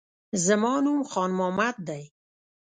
[0.45, 2.03] زما نوم خان محمد دی